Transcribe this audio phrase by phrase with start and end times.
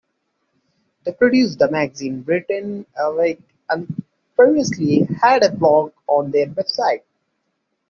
[1.05, 4.01] They produce the magazine "Britain Awake", and
[4.35, 7.03] previously had a blog on their website.